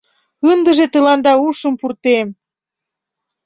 Ындыже 0.51 0.85
тыланда 0.93 1.33
ушым 1.47 1.73
пуртем! 1.79 2.27